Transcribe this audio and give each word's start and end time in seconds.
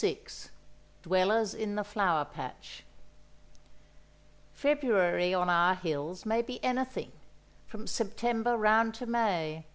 VI 0.00 0.20
Dwellers 1.02 1.54
in 1.54 1.74
the 1.74 1.82
Flower 1.82 2.24
Patch 2.24 2.84
February 4.52 5.34
on 5.34 5.50
our 5.50 5.74
hills 5.74 6.24
may 6.24 6.40
be 6.40 6.62
anything—from 6.62 7.88
September 7.88 8.56
round 8.56 8.94
to 8.94 9.06
May. 9.06 9.66